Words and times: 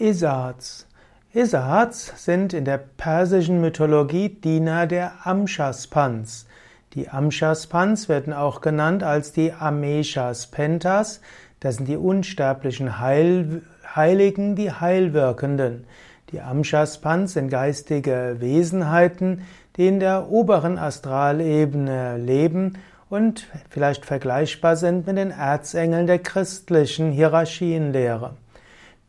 Isards. 0.00 0.88
Isards 1.32 2.12
sind 2.16 2.52
in 2.52 2.64
der 2.64 2.78
persischen 2.78 3.60
Mythologie 3.60 4.28
Diener 4.28 4.88
der 4.88 5.12
Amshaspans. 5.24 6.46
Die 6.94 7.08
Amshaspans 7.08 8.08
werden 8.08 8.32
auch 8.32 8.60
genannt 8.60 9.04
als 9.04 9.30
die 9.30 9.52
Ameshaspentas. 9.52 11.20
Das 11.60 11.76
sind 11.76 11.86
die 11.86 11.96
unsterblichen 11.96 12.98
Heil 12.98 13.62
Heiligen, 13.94 14.56
die 14.56 14.72
Heilwirkenden. 14.72 15.86
Die 16.32 16.40
Amshaspans 16.40 17.34
sind 17.34 17.48
geistige 17.48 18.36
Wesenheiten, 18.40 19.42
die 19.76 19.86
in 19.86 20.00
der 20.00 20.28
oberen 20.28 20.76
Astralebene 20.76 22.18
leben 22.18 22.78
und 23.10 23.46
vielleicht 23.70 24.04
vergleichbar 24.04 24.76
sind 24.76 25.06
mit 25.06 25.18
den 25.18 25.30
Erzengeln 25.30 26.08
der 26.08 26.18
christlichen 26.18 27.12
Hierarchienlehre. 27.12 28.34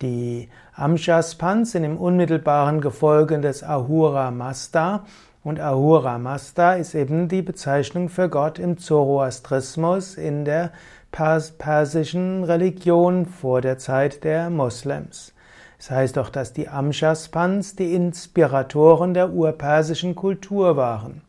Die 0.00 0.48
Amshaspans 0.74 1.72
sind 1.72 1.82
im 1.82 1.96
unmittelbaren 1.96 2.80
Gefolge 2.80 3.40
des 3.40 3.64
Ahura 3.64 4.30
Mazda 4.30 5.04
und 5.42 5.58
Ahura 5.58 6.18
Mazda 6.18 6.74
ist 6.74 6.94
eben 6.94 7.26
die 7.26 7.42
Bezeichnung 7.42 8.08
für 8.08 8.28
Gott 8.28 8.60
im 8.60 8.78
Zoroastrismus 8.78 10.14
in 10.14 10.44
der 10.44 10.70
persischen 11.10 12.44
Religion 12.44 13.26
vor 13.26 13.60
der 13.60 13.78
Zeit 13.78 14.22
der 14.22 14.50
Moslems. 14.50 15.34
Es 15.80 15.90
heißt 15.90 16.18
auch, 16.18 16.28
dass 16.28 16.52
die 16.52 16.68
Amshaspans 16.68 17.74
die 17.74 17.94
Inspiratoren 17.94 19.14
der 19.14 19.30
urpersischen 19.30 20.14
Kultur 20.14 20.76
waren. 20.76 21.22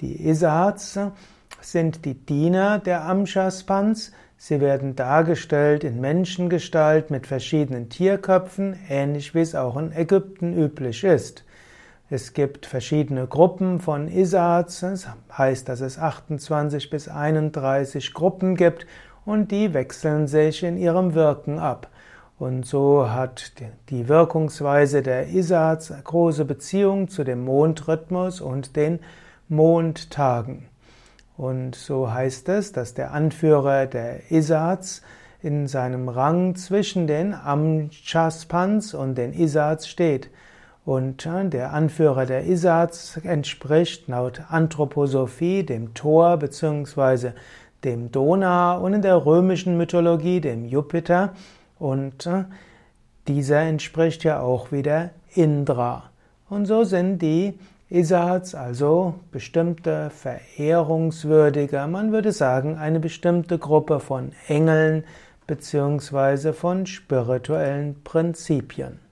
Die 0.00 0.28
Isats 0.28 0.98
sind 1.60 2.04
die 2.04 2.14
Diener 2.14 2.78
der 2.78 3.04
Amshaspans, 3.04 4.12
Sie 4.38 4.60
werden 4.60 4.96
dargestellt 4.96 5.82
in 5.82 6.00
Menschengestalt 6.00 7.10
mit 7.10 7.26
verschiedenen 7.26 7.88
Tierköpfen, 7.88 8.78
ähnlich 8.88 9.34
wie 9.34 9.40
es 9.40 9.54
auch 9.54 9.78
in 9.78 9.92
Ägypten 9.92 10.52
üblich 10.52 11.04
ist. 11.04 11.44
Es 12.10 12.34
gibt 12.34 12.66
verschiedene 12.66 13.26
Gruppen 13.26 13.80
von 13.80 14.08
Isats, 14.08 14.80
das 14.80 15.08
heißt, 15.36 15.68
dass 15.68 15.80
es 15.80 15.98
28 15.98 16.90
bis 16.90 17.08
31 17.08 18.12
Gruppen 18.12 18.56
gibt 18.56 18.86
und 19.24 19.50
die 19.50 19.74
wechseln 19.74 20.28
sich 20.28 20.62
in 20.62 20.76
ihrem 20.76 21.14
Wirken 21.14 21.58
ab. 21.58 21.88
Und 22.38 22.66
so 22.66 23.10
hat 23.10 23.52
die 23.88 24.08
Wirkungsweise 24.08 25.02
der 25.02 25.28
Isats 25.28 25.92
große 26.04 26.44
Beziehung 26.44 27.08
zu 27.08 27.24
dem 27.24 27.44
Mondrhythmus 27.44 28.42
und 28.42 28.76
den 28.76 29.00
Mondtagen. 29.48 30.68
Und 31.36 31.74
so 31.74 32.10
heißt 32.10 32.48
es, 32.48 32.72
dass 32.72 32.94
der 32.94 33.12
Anführer 33.12 33.86
der 33.86 34.30
Isats 34.30 35.02
in 35.42 35.68
seinem 35.68 36.08
Rang 36.08 36.56
zwischen 36.56 37.06
den 37.06 37.34
Amchaspans 37.34 38.94
und 38.94 39.16
den 39.16 39.32
Isats 39.32 39.88
steht. 39.88 40.30
Und 40.84 41.26
äh, 41.26 41.48
der 41.48 41.72
Anführer 41.72 42.26
der 42.26 42.46
Isats 42.46 43.18
entspricht 43.22 44.08
laut 44.08 44.42
Anthroposophie 44.48 45.64
dem 45.64 45.94
Thor 45.94 46.36
bzw. 46.36 47.32
dem 47.84 48.10
Dona 48.12 48.76
und 48.76 48.94
in 48.94 49.02
der 49.02 49.26
römischen 49.26 49.76
Mythologie 49.76 50.40
dem 50.40 50.64
Jupiter. 50.64 51.34
Und 51.78 52.26
äh, 52.26 52.44
dieser 53.28 53.60
entspricht 53.60 54.24
ja 54.24 54.40
auch 54.40 54.72
wieder 54.72 55.10
Indra. 55.34 56.10
Und 56.48 56.66
so 56.66 56.84
sind 56.84 57.20
die 57.20 57.58
Isats, 57.88 58.56
also 58.56 59.14
bestimmte 59.30 60.10
verehrungswürdige, 60.10 61.86
man 61.86 62.10
würde 62.10 62.32
sagen, 62.32 62.76
eine 62.76 62.98
bestimmte 62.98 63.58
Gruppe 63.58 64.00
von 64.00 64.32
Engeln 64.48 65.04
beziehungsweise 65.46 66.52
von 66.52 66.86
spirituellen 66.86 68.02
Prinzipien. 68.02 69.05